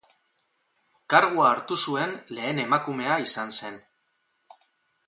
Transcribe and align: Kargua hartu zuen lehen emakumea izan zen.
Kargua 1.13 1.45
hartu 1.49 1.77
zuen 1.89 2.17
lehen 2.39 2.65
emakumea 2.65 3.21
izan 3.29 3.57
zen. 3.63 3.81